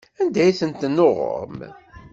[0.21, 1.57] Anda ay ten-tennuɣem?